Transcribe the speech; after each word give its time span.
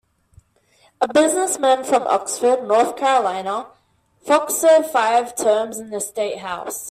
A 0.99 1.07
businessman 1.13 1.83
from 1.83 2.07
Oxford, 2.07 2.67
North 2.67 2.97
Carolina, 2.97 3.67
Fox 4.25 4.55
served 4.55 4.87
five 4.89 5.35
terms 5.35 5.77
in 5.77 5.91
the 5.91 6.01
state 6.01 6.39
House. 6.39 6.79